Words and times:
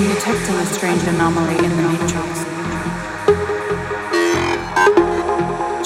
I'm 0.00 0.08
detecting 0.14 0.54
a 0.54 0.64
strange 0.64 1.02
anomaly 1.02 1.58
in 1.58 1.76
the 1.76 1.82
matrix. 1.82 2.44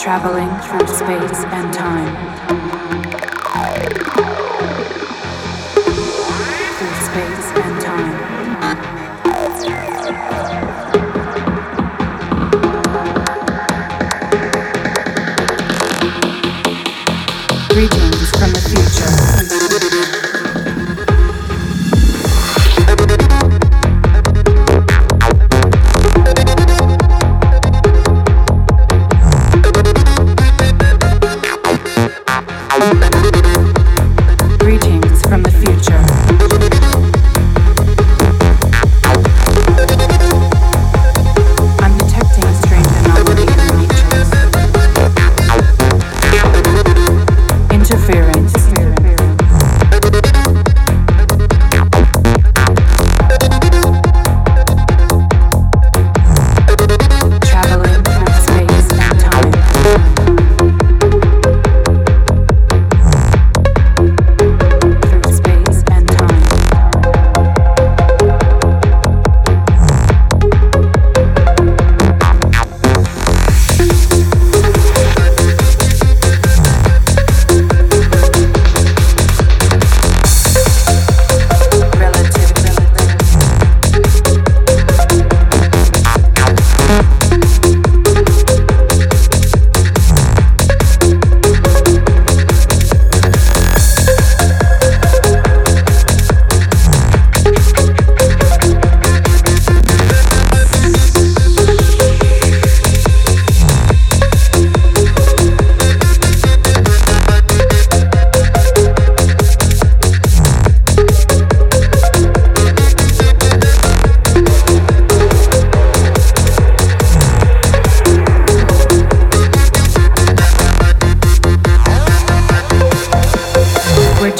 Traveling 0.01 0.51
through 0.61 0.87
space 0.87 1.45
and 1.51 1.75
time. 1.75 2.15
Through 6.79 6.95
space 7.09 7.49
and 7.59 7.81
time. 7.83 8.15
Greetings 17.71 18.31
from 18.31 18.53
the 18.53 18.61
future. 18.61 19.34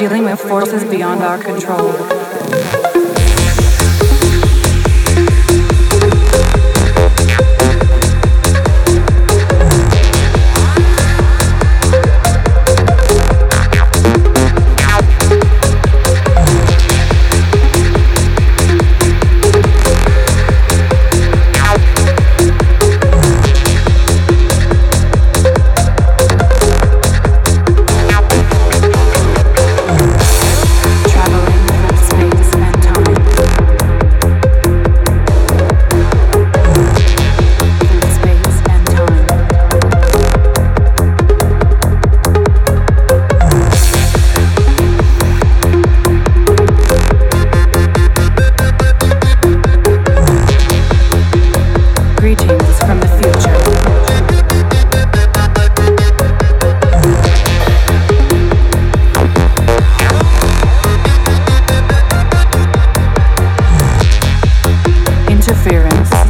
dealing 0.05 0.25
with 0.25 0.39
forces 0.39 0.85
beyond 0.85 1.23
our 1.23 1.39
control. 1.39 2.94
interference. 65.47 66.24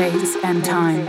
space 0.00 0.34
and 0.42 0.64
time. 0.64 1.06